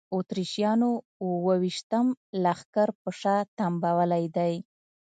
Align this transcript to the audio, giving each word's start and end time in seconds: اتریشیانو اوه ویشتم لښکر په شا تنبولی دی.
اتریشیانو 0.15 0.91
اوه 1.23 1.53
ویشتم 1.63 2.07
لښکر 2.43 2.89
په 3.01 3.09
شا 3.19 3.37
تنبولی 3.57 4.25
دی. 4.35 4.53